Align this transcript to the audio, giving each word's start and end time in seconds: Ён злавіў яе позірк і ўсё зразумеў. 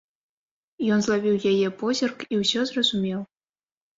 Ён 0.93 0.99
злавіў 1.07 1.35
яе 1.51 1.67
позірк 1.81 2.25
і 2.35 2.39
ўсё 2.41 2.61
зразумеў. 2.71 3.21